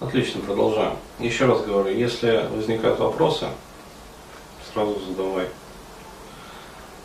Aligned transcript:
Отлично, 0.00 0.40
продолжаем. 0.40 0.94
Еще 1.18 1.44
раз 1.44 1.60
говорю, 1.60 1.94
если 1.94 2.48
возникают 2.54 2.98
вопросы, 2.98 3.48
сразу 4.72 4.98
задавай. 5.06 5.46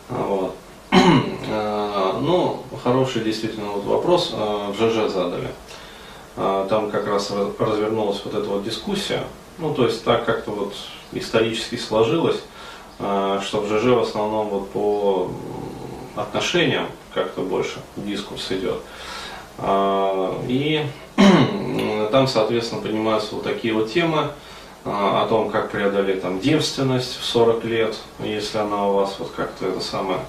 А, 0.08 0.26
вот. 0.26 0.54
А, 1.48 2.18
ну, 2.20 2.64
хороший 2.82 3.22
действительно 3.22 3.70
вот 3.70 3.84
вопрос 3.84 4.32
а, 4.34 4.72
в 4.72 4.74
ЖЖ 4.74 5.12
задали. 5.12 5.48
Там 6.34 6.90
как 6.90 7.06
раз 7.06 7.30
развернулась 7.30 8.20
вот 8.24 8.34
эта 8.34 8.48
вот 8.48 8.64
дискуссия. 8.64 9.22
Ну, 9.58 9.72
то 9.72 9.84
есть 9.84 10.04
так 10.04 10.24
как-то 10.24 10.50
вот 10.50 10.74
исторически 11.12 11.76
сложилось, 11.76 12.40
что 12.98 13.60
в 13.60 13.68
ЖЖ 13.68 13.84
в 13.84 14.00
основном 14.00 14.48
вот 14.48 14.70
по 14.70 15.30
отношениям 16.16 16.88
как-то 17.14 17.40
больше 17.40 17.78
дискурс 17.96 18.50
идет. 18.50 18.80
И 20.48 20.84
там, 22.16 22.28
соответственно, 22.28 22.80
поднимаются 22.80 23.34
вот 23.34 23.44
такие 23.44 23.74
вот 23.74 23.92
темы 23.92 24.30
а, 24.86 25.22
о 25.22 25.28
том, 25.28 25.50
как 25.50 25.70
преодолеть 25.70 26.22
там 26.22 26.40
девственность 26.40 27.18
в 27.20 27.24
40 27.26 27.64
лет, 27.66 27.94
если 28.20 28.56
она 28.56 28.88
у 28.88 28.94
вас 28.94 29.16
вот 29.18 29.32
как-то 29.36 29.66
это 29.66 29.80
самое 29.80 30.20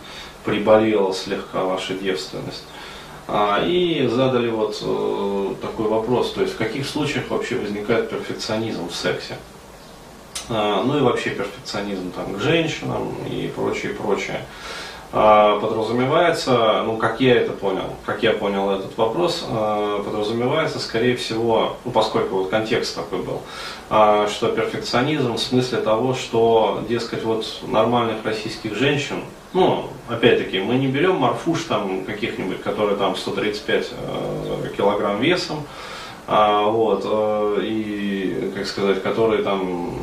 приболела 0.43 1.13
слегка, 1.13 1.63
ваша 1.63 1.93
девственность. 1.93 2.65
А, 3.29 3.63
и 3.65 4.05
задали 4.05 4.49
вот 4.49 4.77
э, 4.81 5.53
такой 5.61 5.87
вопрос, 5.87 6.33
то 6.33 6.41
есть 6.41 6.55
в 6.55 6.57
каких 6.57 6.85
случаях 6.85 7.29
вообще 7.29 7.55
возникает 7.55 8.09
перфекционизм 8.09 8.89
в 8.89 8.93
сексе. 8.93 9.37
А, 10.49 10.83
ну 10.83 10.97
и 10.97 11.01
вообще 11.01 11.29
перфекционизм 11.29 12.11
там 12.11 12.33
к 12.33 12.41
женщинам 12.41 13.15
и 13.31 13.47
прочее, 13.55 13.93
прочее. 13.93 14.41
А, 15.13 15.57
подразумевается, 15.61 16.83
ну 16.85 16.97
как 16.97 17.21
я 17.21 17.35
это 17.35 17.53
понял, 17.53 17.93
как 18.05 18.23
я 18.23 18.33
понял 18.33 18.71
этот 18.71 18.97
вопрос, 18.97 19.45
а, 19.49 20.03
подразумевается, 20.03 20.79
скорее 20.79 21.15
всего, 21.15 21.77
ну 21.85 21.91
поскольку 21.91 22.35
вот 22.35 22.49
контекст 22.49 22.93
такой 22.95 23.19
был, 23.19 23.41
а, 23.89 24.27
что 24.27 24.49
перфекционизм 24.49 25.35
в 25.35 25.39
смысле 25.39 25.77
того, 25.77 26.13
что, 26.13 26.83
дескать, 26.89 27.23
вот 27.23 27.45
нормальных 27.67 28.25
российских 28.25 28.75
женщин, 28.75 29.23
ну, 29.53 29.85
опять-таки, 30.09 30.59
мы 30.59 30.75
не 30.75 30.87
берем 30.87 31.15
морфуш 31.15 31.63
там 31.63 32.03
каких-нибудь, 32.03 32.61
которые 32.61 32.97
там 32.97 33.15
135 33.15 33.91
э, 33.91 34.69
килограмм 34.75 35.21
весом, 35.21 35.63
вот, 36.27 37.05
и, 37.61 38.51
как 38.53 38.67
сказать, 38.67 39.01
которые 39.01 39.43
там, 39.43 39.97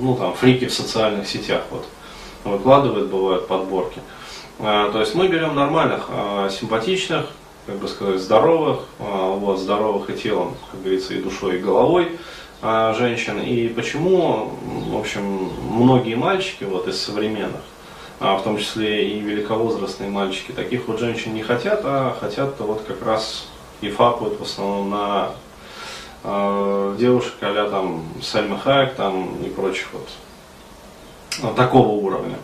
ну, 0.00 0.16
там, 0.16 0.34
фрики 0.34 0.66
в 0.66 0.74
социальных 0.74 1.28
сетях, 1.28 1.62
вот, 1.70 1.86
выкладывают, 2.42 3.08
бывают 3.08 3.46
подборки. 3.46 4.00
То 4.58 5.00
есть 5.00 5.14
мы 5.14 5.28
берем 5.28 5.54
нормальных, 5.54 6.06
а, 6.08 6.48
симпатичных, 6.48 7.26
как 7.66 7.76
бы 7.76 7.88
сказать, 7.88 8.20
здоровых, 8.20 8.80
а, 8.98 9.34
вот, 9.34 9.58
здоровых 9.58 10.10
и 10.10 10.14
телом, 10.14 10.54
как 10.70 10.80
говорится, 10.80 11.14
и 11.14 11.22
душой, 11.22 11.56
и 11.56 11.58
головой 11.58 12.18
женщин. 12.62 13.40
И 13.40 13.66
почему, 13.68 14.52
в 14.88 14.96
общем, 14.96 15.50
многие 15.68 16.14
мальчики 16.14 16.62
вот 16.62 16.86
из 16.86 17.02
современных, 17.02 17.60
в 18.20 18.40
том 18.44 18.56
числе 18.56 19.08
и 19.10 19.18
великовозрастные 19.18 20.08
мальчики, 20.08 20.52
таких 20.52 20.86
вот 20.86 21.00
женщин 21.00 21.34
не 21.34 21.42
хотят, 21.42 21.80
а 21.82 22.16
хотят 22.20 22.54
вот 22.60 22.82
как 22.86 23.04
раз 23.04 23.48
и 23.80 23.90
фапают 23.90 24.38
в 24.38 24.42
основном 24.44 24.90
на 24.90 25.30
э, 26.22 26.96
девушек 26.98 27.34
а 27.40 27.68
там 27.68 28.04
Сальма 28.22 28.58
Хайек 28.58 28.94
там 28.94 29.42
и 29.42 29.48
прочих 29.48 29.88
вот 29.92 31.56
такого 31.56 31.88
уровня 31.88 32.36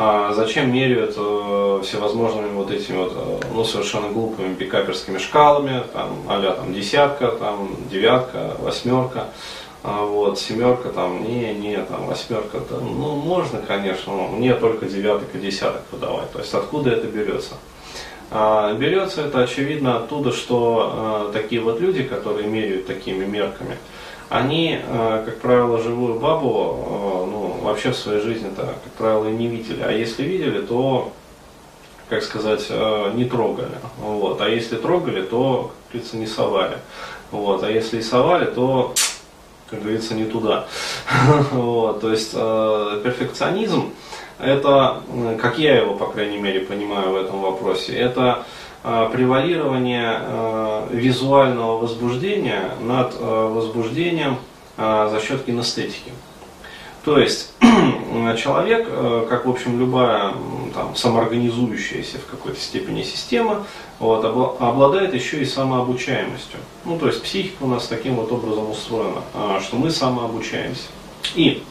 а 0.00 0.32
зачем 0.32 0.72
меряют 0.72 1.14
э, 1.16 1.80
всевозможными 1.82 2.52
вот 2.52 2.70
этими 2.70 2.98
вот, 2.98 3.12
э, 3.16 3.40
ну, 3.52 3.64
совершенно 3.64 4.08
глупыми 4.10 4.54
пикаперскими 4.54 5.18
шкалами, 5.18 5.82
там, 5.92 6.10
а 6.28 6.40
там, 6.40 6.72
десятка, 6.72 7.32
там, 7.32 7.74
девятка, 7.90 8.54
восьмерка, 8.60 9.24
а, 9.82 10.04
вот, 10.04 10.38
семерка, 10.38 10.90
там, 10.90 11.24
не, 11.24 11.52
не, 11.52 11.76
там, 11.78 12.06
восьмерка, 12.06 12.60
там, 12.60 12.84
ну, 12.84 13.16
можно, 13.16 13.60
конечно, 13.60 14.12
но 14.12 14.28
мне 14.28 14.54
только 14.54 14.86
девяток 14.86 15.34
и 15.34 15.38
десяток 15.38 15.82
подавать, 15.86 16.30
то 16.30 16.38
есть 16.38 16.54
откуда 16.54 16.90
это 16.90 17.08
берется? 17.08 17.54
А, 18.30 18.72
берется 18.74 19.22
это, 19.22 19.42
очевидно, 19.42 19.96
оттуда, 19.96 20.30
что 20.30 20.92
а, 20.94 21.32
такие 21.32 21.60
вот 21.60 21.80
люди, 21.80 22.04
которые 22.04 22.46
меряют 22.46 22.86
такими 22.86 23.24
мерками, 23.24 23.76
они, 24.28 24.78
э, 24.78 25.22
как 25.24 25.38
правило, 25.40 25.78
живую 25.78 26.20
бабу, 26.20 26.50
э, 26.50 27.30
ну, 27.30 27.47
вообще 27.62 27.90
в 27.90 27.96
своей 27.96 28.20
жизни-то, 28.20 28.62
как 28.62 28.92
правило, 28.96 29.28
и 29.28 29.32
не 29.32 29.48
видели. 29.48 29.82
А 29.82 29.90
если 29.90 30.22
видели, 30.22 30.60
то, 30.60 31.12
как 32.08 32.22
сказать, 32.22 32.66
э, 32.68 33.12
не 33.14 33.24
трогали. 33.24 33.78
Вот. 33.98 34.40
А 34.40 34.48
если 34.48 34.76
трогали, 34.76 35.22
то, 35.22 35.72
как 35.84 35.92
говорится, 35.92 36.16
не 36.16 36.26
совали. 36.26 36.78
Вот. 37.30 37.62
А 37.62 37.70
если 37.70 37.98
и 37.98 38.02
совали, 38.02 38.46
то, 38.46 38.94
как 39.70 39.82
говорится, 39.82 40.14
не 40.14 40.24
туда. 40.24 40.66
Вот. 41.52 42.00
То 42.00 42.10
есть 42.10 42.32
перфекционизм, 42.32 43.92
это, 44.38 45.02
как 45.40 45.58
я 45.58 45.78
его, 45.78 45.94
по 45.94 46.06
крайней 46.06 46.38
мере, 46.38 46.60
понимаю 46.60 47.10
в 47.10 47.16
этом 47.16 47.40
вопросе, 47.40 47.94
это 47.94 48.44
Э, 48.84 49.10
превалирование 49.12 50.20
э, 50.20 50.86
визуального 50.92 51.78
возбуждения 51.78 52.70
над 52.80 53.14
э, 53.18 53.48
возбуждением 53.52 54.38
за 54.76 55.20
счет 55.20 55.44
кинестетики. 55.44 56.12
То 57.04 57.18
есть 57.18 57.52
человек, 58.36 58.88
как 59.28 59.46
в 59.46 59.50
общем 59.50 59.78
любая 59.78 60.34
там, 60.74 60.94
самоорганизующаяся 60.94 62.18
в 62.18 62.26
какой-то 62.26 62.60
степени 62.60 63.02
система, 63.02 63.66
вот, 63.98 64.24
обладает 64.24 65.14
еще 65.14 65.40
и 65.40 65.44
самообучаемостью. 65.44 66.58
Ну, 66.84 66.98
то 66.98 67.06
есть 67.06 67.22
психика 67.22 67.62
у 67.62 67.66
нас 67.66 67.86
таким 67.86 68.16
вот 68.16 68.30
образом 68.32 68.70
устроена, 68.70 69.22
что 69.60 69.76
мы 69.76 69.90
самообучаемся. 69.90 70.88
И 71.34 71.62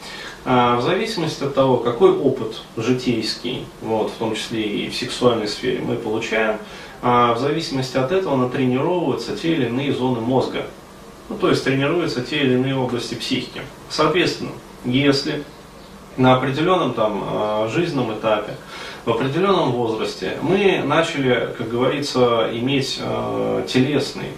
в 0.44 0.80
зависимости 0.82 1.44
от 1.44 1.54
того, 1.54 1.76
какой 1.78 2.10
опыт 2.12 2.62
житейский, 2.76 3.66
вот, 3.82 4.10
в 4.10 4.14
том 4.14 4.34
числе 4.34 4.62
и 4.62 4.88
в 4.88 4.96
сексуальной 4.96 5.48
сфере 5.48 5.80
мы 5.80 5.96
получаем, 5.96 6.58
а 7.02 7.34
в 7.34 7.38
зависимости 7.38 7.96
от 7.96 8.12
этого 8.12 8.36
натренировываются 8.36 9.36
те 9.36 9.52
или 9.52 9.66
иные 9.66 9.92
зоны 9.92 10.20
мозга. 10.20 10.66
Ну, 11.28 11.36
то 11.36 11.50
есть 11.50 11.64
тренируются 11.64 12.22
те 12.22 12.38
или 12.40 12.54
иные 12.54 12.74
области 12.76 13.14
психики. 13.14 13.60
Соответственно, 13.90 14.52
если 14.84 15.44
на 16.16 16.34
определенном 16.34 16.94
там 16.94 17.22
а, 17.24 17.68
жизненном 17.68 18.12
этапе, 18.12 18.54
в 19.08 19.10
определенном 19.10 19.72
возрасте 19.72 20.36
мы 20.42 20.82
начали, 20.84 21.54
как 21.56 21.70
говорится, 21.70 22.50
иметь 22.52 22.98
э, 23.00 23.64
телесный 23.66 24.32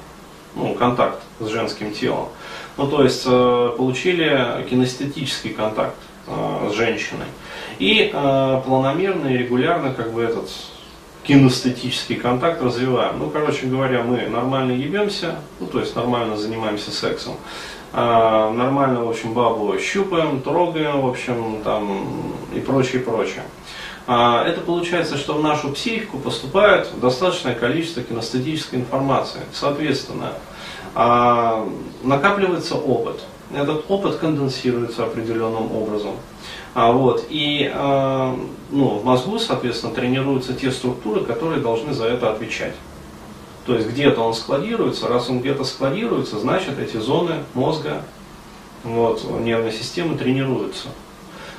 ну, 0.54 0.74
контакт 0.74 1.20
с 1.40 1.48
женским 1.48 1.92
телом. 1.92 2.28
Ну, 2.76 2.86
то 2.86 3.02
есть 3.02 3.24
э, 3.26 3.74
получили 3.76 4.64
кинестетический 4.70 5.50
контакт 5.50 5.96
э, 6.28 6.68
с 6.70 6.76
женщиной. 6.76 7.26
И 7.80 8.10
планомерно 8.12 9.26
и 9.26 9.38
регулярно 9.38 9.92
как 9.92 10.12
бы 10.12 10.22
этот 10.22 10.50
кинестетический 11.22 12.16
контакт 12.16 12.62
развиваем. 12.62 13.18
Ну, 13.18 13.30
короче 13.30 13.66
говоря, 13.66 14.02
мы 14.02 14.28
нормально 14.28 14.72
ебемся, 14.72 15.36
ну, 15.58 15.66
то 15.66 15.80
есть 15.80 15.94
нормально 15.94 16.36
занимаемся 16.36 16.90
сексом. 16.90 17.34
А, 17.92 18.50
нормально, 18.52 19.04
в 19.04 19.10
общем, 19.10 19.34
бабу 19.34 19.76
щупаем, 19.78 20.40
трогаем, 20.40 21.00
в 21.00 21.08
общем, 21.08 21.60
там, 21.64 22.34
и 22.54 22.60
прочее, 22.60 23.02
прочее. 23.02 23.42
А, 24.06 24.44
это 24.44 24.60
получается, 24.60 25.16
что 25.16 25.34
в 25.34 25.42
нашу 25.42 25.70
психику 25.70 26.18
поступает 26.18 26.88
достаточное 27.00 27.54
количество 27.54 28.02
кинестетической 28.02 28.78
информации. 28.78 29.40
Соответственно, 29.52 30.32
а, 30.94 31.68
накапливается 32.02 32.76
опыт. 32.76 33.20
Этот 33.54 33.84
опыт 33.88 34.16
конденсируется 34.16 35.04
определенным 35.04 35.74
образом. 35.74 36.14
А, 36.72 36.92
вот, 36.92 37.26
и 37.30 37.68
э, 37.72 38.36
ну, 38.70 38.88
в 38.98 39.04
мозгу, 39.04 39.40
соответственно, 39.40 39.92
тренируются 39.92 40.54
те 40.54 40.70
структуры, 40.70 41.24
которые 41.24 41.60
должны 41.60 41.92
за 41.92 42.06
это 42.06 42.30
отвечать. 42.30 42.74
То 43.66 43.74
есть 43.74 43.88
где-то 43.88 44.20
он 44.20 44.34
складируется, 44.34 45.08
раз 45.08 45.28
он 45.28 45.40
где-то 45.40 45.64
складируется, 45.64 46.38
значит 46.38 46.78
эти 46.78 46.96
зоны 46.96 47.42
мозга, 47.54 48.02
вот, 48.84 49.24
нервной 49.40 49.72
системы 49.72 50.16
тренируются. 50.16 50.88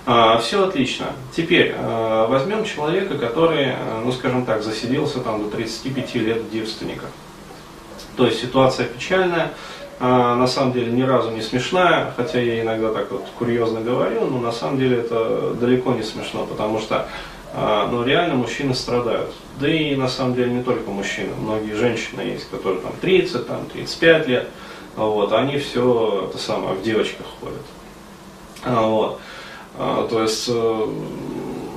А, 0.05 0.37
все 0.39 0.65
отлично. 0.65 1.07
Теперь 1.35 1.75
а, 1.77 2.27
возьмем 2.27 2.63
человека, 2.63 3.17
который, 3.17 3.75
ну 4.03 4.13
скажем 4.13 4.45
так, 4.45 4.63
засиделся 4.63 5.19
там 5.19 5.43
до 5.43 5.49
35 5.49 6.15
лет 6.15 6.49
девственника. 6.51 7.05
То 8.15 8.25
есть 8.25 8.41
ситуация 8.41 8.87
печальная, 8.87 9.53
а, 10.03 10.35
на 10.35 10.47
самом 10.47 10.73
деле 10.73 10.91
ни 10.91 11.03
разу 11.03 11.29
не 11.29 11.41
смешная, 11.41 12.11
хотя 12.17 12.41
я 12.41 12.61
иногда 12.61 12.91
так 12.91 13.11
вот 13.11 13.23
курьезно 13.37 13.81
говорю, 13.81 14.25
но 14.25 14.39
на 14.39 14.51
самом 14.51 14.79
деле 14.79 14.97
это 14.97 15.53
далеко 15.53 15.93
не 15.93 16.01
смешно, 16.01 16.47
потому 16.47 16.79
что 16.79 17.07
а, 17.53 17.87
ну, 17.91 18.03
реально 18.03 18.33
мужчины 18.33 18.73
страдают. 18.73 19.31
Да 19.59 19.71
и 19.71 19.95
на 19.95 20.07
самом 20.07 20.33
деле 20.33 20.53
не 20.53 20.63
только 20.63 20.89
мужчины, 20.89 21.35
многие 21.39 21.73
женщины 21.73 22.21
есть, 22.21 22.49
которые 22.49 22.81
там 22.81 22.93
30, 22.99 23.47
там 23.47 23.65
35 23.71 24.27
лет, 24.27 24.47
вот, 24.95 25.31
они 25.33 25.59
все 25.59 26.27
это 26.27 26.39
самое 26.39 26.73
в 26.73 26.81
девочках 26.81 27.27
ходят. 27.39 27.61
А, 28.63 28.87
вот. 28.87 29.19
То 30.09 30.21
есть 30.21 30.49
э, 30.49 30.87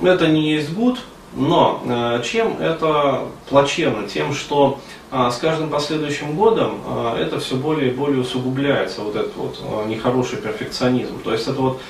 это 0.03 0.27
не 0.27 0.51
есть 0.51 0.73
гуд, 0.73 0.99
но 1.35 1.81
э, 1.85 2.21
чем 2.23 2.57
это 2.59 3.25
плачевно? 3.49 4.07
Тем, 4.07 4.33
что 4.33 4.79
с 5.15 5.37
каждым 5.37 5.69
последующим 5.69 6.35
годом 6.35 6.81
а, 6.85 7.17
это 7.17 7.39
все 7.39 7.55
более 7.55 7.91
и 7.91 7.93
более 7.93 8.19
усугубляется, 8.19 8.99
вот 8.99 9.15
этот 9.15 9.33
вот 9.37 9.61
а, 9.63 9.87
нехороший 9.87 10.39
перфекционизм. 10.39 11.21
То 11.23 11.31
есть 11.31 11.47
это 11.47 11.61
вот, 11.61 11.81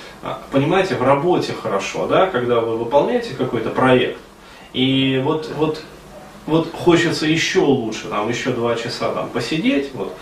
понимаете, 0.52 0.96
в 0.96 1.02
работе 1.02 1.54
хорошо, 1.54 2.06
да, 2.06 2.28
когда 2.28 2.60
вы 2.60 2.78
выполняете 2.78 3.34
какой-то 3.34 3.72
проект, 3.72 4.20
и 4.74 5.20
вот, 5.24 5.52
вот, 5.58 5.82
вот 6.46 6.72
хочется 6.72 7.26
еще 7.26 7.62
лучше, 7.62 8.10
там 8.10 8.30
еще 8.30 8.52
два 8.52 8.76
часа 8.76 9.12
там 9.12 9.30
посидеть, 9.30 9.90
вот, 9.96 10.14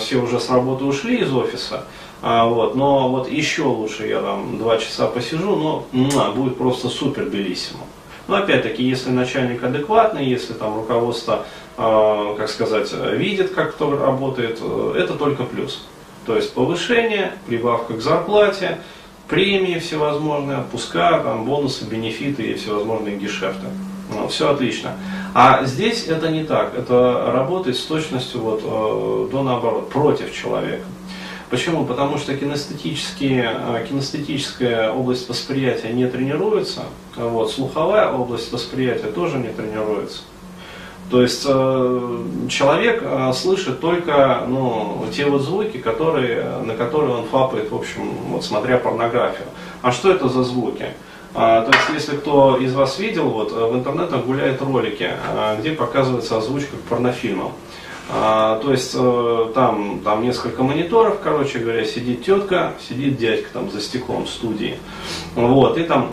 все 0.00 0.16
уже 0.16 0.40
с 0.40 0.48
работы 0.48 0.84
ушли 0.84 1.18
из 1.18 1.32
офиса, 1.34 1.84
вот, 2.22 2.74
но 2.74 3.10
вот 3.10 3.30
еще 3.30 3.64
лучше 3.64 4.06
я 4.06 4.22
там 4.22 4.56
два 4.56 4.78
часа 4.78 5.08
посижу, 5.08 5.56
но 5.56 5.86
муа, 5.92 6.30
будет 6.30 6.56
просто 6.56 6.88
супер 6.88 7.24
белиссимо. 7.24 7.80
Но 8.30 8.36
опять-таки, 8.36 8.84
если 8.84 9.10
начальник 9.10 9.62
адекватный, 9.64 10.24
если 10.24 10.52
там 10.52 10.76
руководство 10.76 11.46
а, 11.76 12.36
как 12.36 12.48
сказать, 12.48 12.92
видит, 12.92 13.50
как 13.50 13.72
кто 13.72 13.98
работает, 13.98 14.58
э, 14.62 14.94
это 14.96 15.14
только 15.14 15.42
плюс. 15.42 15.84
То 16.26 16.36
есть 16.36 16.54
повышение, 16.54 17.32
прибавка 17.48 17.94
к 17.94 18.00
зарплате, 18.00 18.78
премии 19.26 19.80
всевозможные, 19.80 20.58
отпуска, 20.58 21.18
там, 21.24 21.44
бонусы, 21.44 21.84
бенефиты 21.86 22.44
и 22.44 22.54
всевозможные 22.54 23.16
гешефты. 23.16 23.66
Ну, 24.14 24.28
все 24.28 24.52
отлично. 24.52 24.92
А 25.34 25.64
здесь 25.64 26.06
это 26.06 26.28
не 26.28 26.44
так. 26.44 26.74
Это 26.76 27.32
работает 27.34 27.76
с 27.76 27.82
точностью 27.82 28.42
вот, 28.42 28.60
э, 28.62 29.32
до 29.32 29.42
наоборот, 29.42 29.90
против 29.90 30.32
человека. 30.32 30.84
Почему? 31.50 31.84
Потому 31.84 32.16
что 32.16 32.36
кинестетические, 32.36 33.56
э, 33.58 33.86
кинестетическая 33.88 34.92
область 34.92 35.28
восприятия 35.28 35.92
не 35.92 36.06
тренируется, 36.06 36.82
вот, 37.16 37.50
слуховая 37.50 38.08
область 38.12 38.52
восприятия 38.52 39.08
тоже 39.08 39.38
не 39.38 39.48
тренируется. 39.48 40.22
То 41.10 41.22
есть 41.22 41.44
э, 41.44 42.18
человек 42.48 43.02
э, 43.02 43.32
слышит 43.34 43.80
только 43.80 44.44
ну, 44.46 45.04
те 45.12 45.26
вот 45.26 45.42
звуки, 45.42 45.78
которые, 45.78 46.60
на 46.64 46.76
которые 46.76 47.16
он 47.16 47.24
фапает, 47.24 47.72
в 47.72 47.74
общем, 47.74 48.12
вот 48.28 48.44
смотря 48.44 48.78
порнографию. 48.78 49.48
А 49.82 49.90
что 49.90 50.12
это 50.12 50.28
за 50.28 50.44
звуки? 50.44 50.86
А, 51.34 51.62
то 51.62 51.72
есть, 51.72 51.88
если 51.92 52.16
кто 52.16 52.56
из 52.58 52.74
вас 52.74 53.00
видел, 53.00 53.28
вот 53.28 53.50
в 53.50 53.74
интернетах 53.74 54.24
гуляют 54.24 54.62
ролики, 54.62 55.10
а, 55.28 55.56
где 55.56 55.72
показывается 55.72 56.38
озвучка 56.38 56.76
к 56.76 56.80
порнофильмам. 56.88 57.52
А, 58.12 58.58
то 58.60 58.72
есть 58.72 58.92
там, 59.54 60.00
там 60.04 60.22
несколько 60.22 60.62
мониторов, 60.62 61.20
короче 61.22 61.58
говоря, 61.58 61.84
сидит 61.84 62.24
тетка, 62.24 62.74
сидит 62.88 63.16
дядька 63.18 63.50
там 63.52 63.70
за 63.70 63.80
стеклом 63.80 64.24
в 64.24 64.28
студии. 64.28 64.76
Вот, 65.34 65.78
и 65.78 65.84
там 65.84 66.10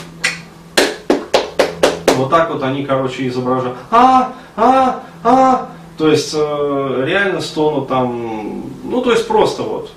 вот 2.18 2.30
так 2.30 2.50
вот 2.50 2.64
они, 2.64 2.84
короче, 2.86 3.28
изображают. 3.28 3.78
А, 3.92 4.34
а, 4.56 5.04
а. 5.24 5.70
То 5.98 6.10
есть 6.10 6.34
э, 6.36 7.04
реально 7.06 7.42
стонут 7.42 7.88
там, 7.88 8.64
ну 8.84 9.02
то 9.02 9.12
есть 9.12 9.28
просто 9.28 9.64
вот. 9.64 9.92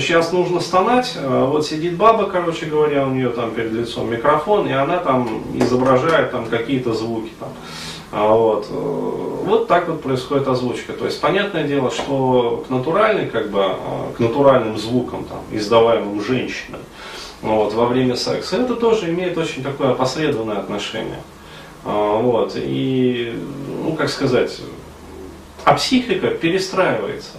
Сейчас 0.00 0.32
нужно 0.32 0.60
стонать, 0.60 1.14
э, 1.16 1.44
вот 1.46 1.66
сидит 1.66 1.96
баба, 1.96 2.24
короче 2.24 2.66
говоря, 2.66 3.06
у 3.06 3.10
нее 3.10 3.30
там 3.30 3.50
перед 3.50 3.72
лицом 3.72 4.10
микрофон, 4.10 4.66
и 4.66 4.72
она 4.72 4.98
там 4.98 5.42
изображает 5.54 6.32
там 6.32 6.46
какие-то 6.46 6.94
звуки 6.94 7.30
там. 7.38 7.50
А 8.10 8.32
вот. 8.32 8.66
Э, 8.70 9.28
вот 9.48 9.66
так 9.66 9.88
вот 9.88 10.02
происходит 10.02 10.46
озвучка. 10.46 10.92
То 10.92 11.06
есть 11.06 11.20
понятное 11.20 11.64
дело, 11.64 11.90
что 11.90 12.64
к 12.66 12.70
натуральной, 12.70 13.26
как 13.26 13.50
бы, 13.50 13.60
э, 13.60 14.12
к 14.16 14.20
натуральным 14.20 14.78
звукам, 14.78 15.24
там, 15.24 15.42
издаваемым 15.50 16.22
женщиной, 16.22 16.80
вот, 17.42 17.72
во 17.72 17.86
время 17.86 18.16
секса, 18.16 18.56
это 18.56 18.76
тоже 18.76 19.10
имеет 19.10 19.38
очень 19.38 19.62
такое 19.62 19.90
опосредованное 19.90 20.58
отношение. 20.58 21.20
А, 21.84 22.18
вот, 22.18 22.52
и, 22.56 23.38
ну, 23.82 23.94
как 23.94 24.10
сказать, 24.10 24.60
а 25.64 25.74
психика 25.74 26.28
перестраивается. 26.28 27.38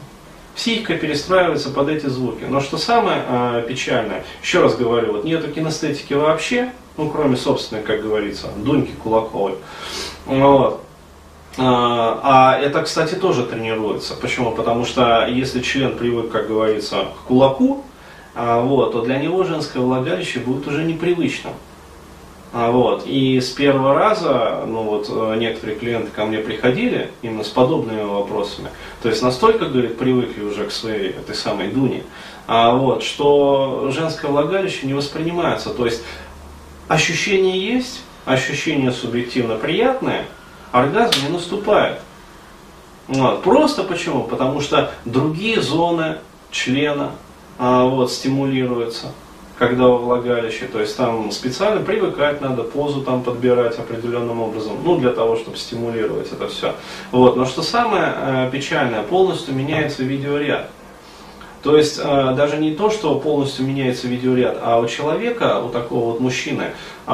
Психика 0.59 0.95
перестраивается 0.95 1.69
под 1.69 1.87
эти 1.87 2.07
звуки. 2.07 2.43
Но 2.43 2.59
что 2.59 2.77
самое 2.77 3.23
а, 3.29 3.61
печальное, 3.61 4.25
еще 4.43 4.61
раз 4.61 4.75
говорю, 4.75 5.13
вот 5.13 5.23
нету 5.23 5.49
кинестетики 5.49 6.11
вообще, 6.13 6.73
ну, 6.97 7.09
кроме 7.09 7.37
собственной, 7.37 7.81
как 7.81 8.01
говорится, 8.01 8.47
Дуньки 8.57 8.91
Кулаковой. 9.01 9.55
Вот. 10.25 10.83
А, 11.57 12.19
а 12.23 12.59
это, 12.59 12.81
кстати, 12.81 13.15
тоже 13.15 13.45
тренируется. 13.45 14.15
Почему? 14.15 14.51
Потому 14.51 14.83
что 14.83 15.27
если 15.27 15.61
член 15.61 15.97
привык, 15.97 16.29
как 16.29 16.49
говорится, 16.49 17.05
к 17.05 17.27
кулаку, 17.29 17.85
а, 18.35 18.59
вот, 18.59 18.91
то 18.91 19.01
для 19.01 19.15
него 19.15 19.45
женское 19.45 19.79
влагалище 19.79 20.41
будет 20.41 20.67
уже 20.67 20.83
непривычным. 20.83 21.53
А, 22.51 22.71
вот. 22.71 23.05
И 23.05 23.39
с 23.39 23.49
первого 23.49 23.93
раза, 23.93 24.63
ну 24.65 24.83
вот 24.83 25.07
э, 25.09 25.35
некоторые 25.37 25.77
клиенты 25.77 26.09
ко 26.09 26.25
мне 26.25 26.39
приходили 26.39 27.11
именно 27.21 27.43
с 27.43 27.49
подобными 27.49 28.01
вопросами. 28.01 28.69
То 29.03 29.09
есть 29.09 29.21
настолько, 29.21 29.65
говорит, 29.65 29.97
привыкли 29.99 30.43
уже 30.43 30.65
к 30.65 30.71
своей 30.71 31.09
этой 31.09 31.35
самой 31.35 31.67
Дуне, 31.67 32.03
а, 32.47 32.71
вот, 32.71 33.03
что 33.03 33.91
женское 33.91 34.31
влагалище 34.31 34.87
не 34.87 34.95
воспринимается. 34.95 35.69
То 35.69 35.85
есть 35.85 36.01
ощущение 36.87 37.59
есть, 37.59 38.01
ощущение 38.25 38.91
субъективно 38.91 39.55
приятное, 39.55 40.25
оргазм 40.71 41.27
не 41.27 41.29
наступает. 41.29 41.99
Вот. 43.07 43.43
Просто 43.43 43.83
почему? 43.83 44.23
Потому 44.23 44.59
что 44.59 44.91
другие 45.05 45.61
зоны 45.61 46.17
члена 46.49 47.11
а, 47.59 47.83
вот, 47.83 48.11
стимулируются 48.11 49.13
когда 49.59 49.83
во 49.87 49.97
влагалище, 49.97 50.67
то 50.67 50.79
есть 50.79 50.95
там 50.95 51.31
специально 51.31 51.81
привыкать 51.81 52.39
надо, 52.39 52.63
позу 52.63 53.01
там 53.01 53.21
подбирать 53.21 53.77
определенным 53.77 54.41
образом, 54.41 54.77
ну 54.85 54.97
для 54.97 55.11
того, 55.11 55.35
чтобы 55.35 55.57
стимулировать 55.57 56.31
это 56.31 56.47
все. 56.47 56.75
Вот. 57.11 57.35
Но 57.35 57.45
что 57.45 57.61
самое 57.61 58.13
э, 58.15 58.49
печальное, 58.51 59.03
полностью 59.03 59.53
меняется 59.53 60.03
видеоряд. 60.03 60.69
То 61.61 61.75
есть 61.75 61.99
э, 62.01 62.33
даже 62.37 62.55
не 62.55 62.73
то, 62.73 62.89
что 62.89 63.19
полностью 63.19 63.65
меняется 63.65 64.07
видеоряд, 64.07 64.59
а 64.61 64.79
у 64.79 64.87
человека, 64.87 65.59
у 65.59 65.67
такого 65.67 66.11
вот 66.11 66.21
мужчины, 66.21 66.71
э, 67.05 67.11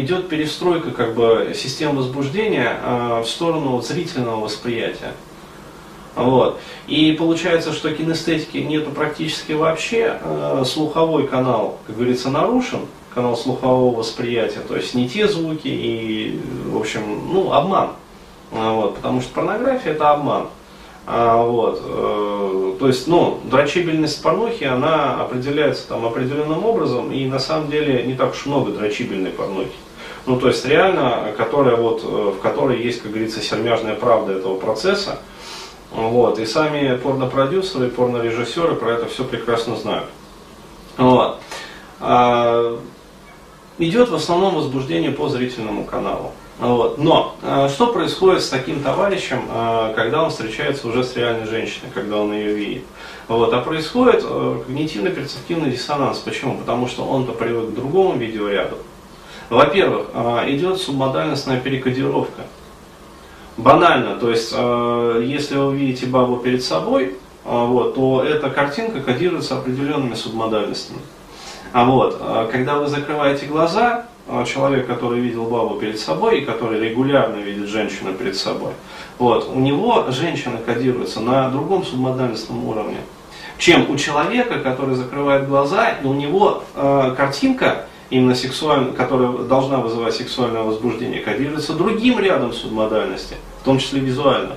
идет 0.00 0.30
перестройка 0.30 0.92
как 0.92 1.14
бы 1.14 1.52
систем 1.54 1.94
возбуждения 1.94 2.74
в 3.22 3.26
сторону 3.26 3.82
зрительного 3.82 4.40
восприятия. 4.40 5.12
Вот. 6.14 6.58
И 6.86 7.12
получается, 7.12 7.72
что 7.72 7.90
кинестетики 7.92 8.58
нету 8.58 8.90
практически 8.90 9.52
вообще, 9.52 10.18
э, 10.20 10.62
слуховой 10.66 11.26
канал, 11.26 11.78
как 11.86 11.96
говорится, 11.96 12.28
нарушен, 12.28 12.80
канал 13.14 13.36
слухового 13.36 13.96
восприятия, 13.96 14.60
то 14.60 14.76
есть 14.76 14.94
не 14.94 15.08
те 15.08 15.28
звуки 15.28 15.68
и, 15.68 16.40
в 16.66 16.78
общем, 16.78 17.02
ну, 17.32 17.52
обман. 17.52 17.90
А, 18.52 18.72
вот, 18.72 18.96
потому 18.96 19.20
что 19.20 19.32
порнография 19.32 19.92
это 19.92 20.10
обман. 20.10 20.48
А, 21.06 21.42
вот, 21.42 21.82
э, 21.84 22.74
то 22.78 22.86
есть, 22.86 23.08
ну, 23.08 23.40
дрочибельность 23.44 24.22
порнухи, 24.22 24.64
она 24.64 25.20
определяется 25.20 25.88
там 25.88 26.04
определенным 26.04 26.64
образом, 26.64 27.10
и 27.10 27.24
на 27.26 27.38
самом 27.38 27.70
деле 27.70 28.04
не 28.04 28.14
так 28.14 28.32
уж 28.32 28.46
много 28.46 28.70
дрочибельной 28.72 29.30
порнухи. 29.30 29.72
Ну, 30.26 30.38
то 30.38 30.48
есть, 30.48 30.64
реально, 30.64 31.32
которая 31.36 31.76
вот, 31.76 32.02
э, 32.04 32.32
в 32.36 32.40
которой 32.40 32.80
есть, 32.82 33.02
как 33.02 33.10
говорится, 33.10 33.40
сермяжная 33.40 33.96
правда 33.96 34.34
этого 34.34 34.56
процесса, 34.56 35.18
вот. 35.94 36.38
И 36.38 36.46
сами 36.46 36.96
порнопродюсеры, 36.96 37.88
порнорежиссеры 37.88 38.74
про 38.74 38.92
это 38.92 39.06
все 39.06 39.24
прекрасно 39.24 39.76
знают. 39.76 40.08
Вот. 40.96 41.38
А, 42.00 42.78
идет 43.78 44.08
в 44.08 44.14
основном 44.14 44.54
возбуждение 44.54 45.10
по 45.10 45.28
зрительному 45.28 45.84
каналу. 45.84 46.32
Вот. 46.58 46.98
Но 46.98 47.36
а, 47.42 47.68
что 47.68 47.88
происходит 47.88 48.42
с 48.42 48.48
таким 48.48 48.82
товарищем, 48.82 49.42
а, 49.50 49.92
когда 49.94 50.22
он 50.22 50.30
встречается 50.30 50.88
уже 50.88 51.04
с 51.04 51.16
реальной 51.16 51.46
женщиной, 51.46 51.90
когда 51.92 52.18
он 52.18 52.32
ее 52.32 52.54
видит? 52.54 52.84
Вот. 53.28 53.52
А 53.52 53.60
происходит 53.60 54.22
а, 54.24 54.62
когнитивно-перцептивный 54.66 55.70
диссонанс. 55.70 56.18
Почему? 56.18 56.56
Потому 56.56 56.86
что 56.86 57.04
он-то 57.04 57.32
привык 57.32 57.70
к 57.70 57.74
другому 57.74 58.16
видеоряду. 58.16 58.78
Во-первых, 59.50 60.06
а, 60.14 60.44
идет 60.48 60.80
субмодальностная 60.80 61.60
перекодировка. 61.60 62.42
Банально, 63.56 64.16
то 64.16 64.30
есть, 64.30 64.52
э, 64.56 65.22
если 65.26 65.56
вы 65.56 65.76
видите 65.76 66.06
бабу 66.06 66.38
перед 66.38 66.64
собой, 66.64 67.04
э, 67.04 67.12
вот, 67.44 67.94
то 67.94 68.24
эта 68.24 68.48
картинка 68.48 69.00
кодируется 69.00 69.58
определенными 69.58 70.14
субмодальностями. 70.14 71.00
А 71.72 71.84
вот, 71.84 72.16
э, 72.18 72.48
когда 72.50 72.76
вы 72.76 72.86
закрываете 72.86 73.46
глаза, 73.46 74.06
человек, 74.46 74.86
который 74.86 75.18
видел 75.20 75.46
бабу 75.46 75.74
перед 75.80 75.98
собой 75.98 76.38
и 76.38 76.44
который 76.44 76.78
регулярно 76.78 77.36
видит 77.36 77.68
женщину 77.68 78.14
перед 78.14 78.36
собой, 78.36 78.72
вот, 79.18 79.50
у 79.52 79.58
него 79.58 80.06
женщина 80.10 80.58
кодируется 80.64 81.20
на 81.20 81.50
другом 81.50 81.84
субмодальностном 81.84 82.64
уровне, 82.66 82.98
чем 83.58 83.90
у 83.90 83.96
человека, 83.96 84.60
который 84.60 84.94
закрывает 84.94 85.48
глаза, 85.48 85.90
и 85.90 86.06
у 86.06 86.14
него 86.14 86.62
э, 86.74 87.14
картинка 87.16 87.86
именно 88.12 88.34
сексуально, 88.34 88.92
которая 88.92 89.32
должна 89.32 89.78
вызывать 89.78 90.14
сексуальное 90.14 90.62
возбуждение, 90.62 91.20
кодируется 91.20 91.72
другим 91.72 92.20
рядом 92.20 92.52
субмодальности, 92.52 93.36
в 93.62 93.64
том 93.64 93.78
числе 93.78 94.00
визуально. 94.00 94.56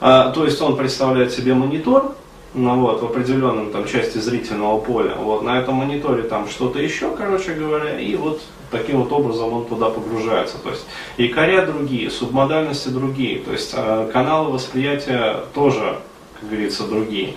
А, 0.00 0.30
то 0.32 0.44
есть 0.44 0.60
он 0.60 0.76
представляет 0.76 1.32
себе 1.32 1.54
монитор, 1.54 2.16
ну 2.54 2.80
вот, 2.80 3.00
в 3.00 3.04
определенном 3.04 3.70
там 3.70 3.86
части 3.86 4.18
зрительного 4.18 4.80
поля. 4.80 5.14
Вот, 5.16 5.42
на 5.42 5.60
этом 5.60 5.76
мониторе 5.76 6.24
там 6.24 6.48
что-то 6.48 6.80
еще, 6.80 7.14
короче 7.16 7.54
говоря, 7.54 8.00
и 8.00 8.16
вот 8.16 8.40
таким 8.72 9.02
вот 9.02 9.12
образом 9.12 9.52
он 9.52 9.66
туда 9.66 9.90
погружается. 9.90 10.58
То 10.58 10.70
есть 10.70 10.84
якоря 11.18 11.66
другие, 11.66 12.10
субмодальности 12.10 12.88
другие, 12.88 13.38
то 13.38 13.52
есть 13.52 13.74
э, 13.76 14.10
каналы 14.12 14.50
восприятия 14.50 15.44
тоже, 15.54 15.98
как 16.40 16.50
говорится, 16.50 16.84
другие. 16.84 17.34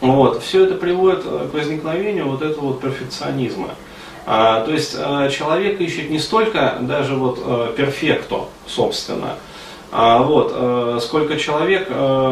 Вот, 0.00 0.42
все 0.42 0.64
это 0.64 0.76
приводит 0.76 1.22
э, 1.26 1.48
к 1.50 1.54
возникновению 1.54 2.28
вот 2.28 2.40
этого 2.40 2.68
вот 2.68 2.80
перфекционизма. 2.80 3.74
А, 4.24 4.64
то 4.64 4.72
есть 4.72 4.94
а, 4.96 5.28
человек 5.28 5.80
ищет 5.80 6.10
не 6.10 6.18
столько 6.18 6.78
даже 6.80 7.16
вот 7.16 7.40
а, 7.44 7.72
перфекто, 7.72 8.48
собственно, 8.66 9.34
вот, 9.90 11.02
сколько 11.02 11.36
человек 11.36 11.90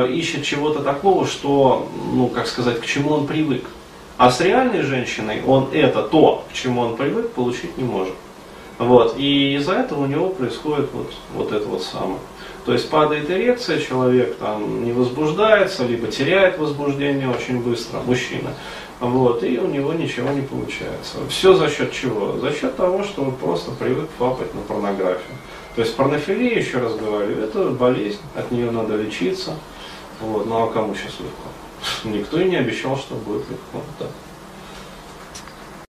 ищет 0.08 0.44
чего-то 0.44 0.80
такого, 0.82 1.26
что, 1.26 1.90
ну, 2.14 2.28
как 2.28 2.46
сказать, 2.46 2.80
к 2.80 2.86
чему 2.86 3.12
он 3.12 3.26
привык. 3.26 3.64
А 4.16 4.30
с 4.30 4.40
реальной 4.40 4.80
женщиной 4.80 5.42
он 5.46 5.68
это, 5.70 6.02
то, 6.02 6.46
к 6.50 6.54
чему 6.54 6.80
он 6.80 6.96
привык, 6.96 7.32
получить 7.32 7.76
не 7.76 7.84
может. 7.84 8.14
Вот, 8.78 9.16
и 9.18 9.56
из-за 9.56 9.74
этого 9.74 10.04
у 10.04 10.06
него 10.06 10.30
происходит 10.30 10.88
вот, 10.94 11.12
вот 11.34 11.52
это 11.52 11.68
вот 11.68 11.82
самое. 11.82 12.20
То 12.70 12.74
есть 12.74 12.88
падает 12.88 13.28
эрекция, 13.28 13.80
человек 13.80 14.36
там 14.36 14.84
не 14.84 14.92
возбуждается, 14.92 15.84
либо 15.84 16.06
теряет 16.06 16.56
возбуждение 16.56 17.28
очень 17.28 17.60
быстро, 17.60 17.98
мужчина. 17.98 18.54
Вот, 19.00 19.42
и 19.42 19.58
у 19.58 19.66
него 19.66 19.92
ничего 19.92 20.30
не 20.30 20.42
получается. 20.42 21.16
Все 21.28 21.54
за 21.54 21.68
счет 21.68 21.90
чего? 21.90 22.38
За 22.38 22.52
счет 22.52 22.76
того, 22.76 23.02
что 23.02 23.22
он 23.22 23.34
просто 23.34 23.72
привык 23.72 24.08
фапать 24.16 24.54
на 24.54 24.60
порнографию. 24.60 25.36
То 25.74 25.82
есть 25.82 25.96
порнофилия, 25.96 26.60
еще 26.60 26.78
раз 26.78 26.94
говорю, 26.94 27.40
это 27.40 27.70
болезнь, 27.70 28.20
от 28.36 28.52
нее 28.52 28.70
надо 28.70 28.94
лечиться. 28.94 29.56
Вот, 30.20 30.46
ну 30.46 30.62
а 30.62 30.68
кому 30.68 30.94
сейчас 30.94 31.14
легко? 31.18 31.48
Никто 32.04 32.40
и 32.40 32.48
не 32.48 32.54
обещал, 32.54 32.96
что 32.96 33.16
будет 33.16 33.50
легко. 33.50 33.82
Да. 33.98 34.06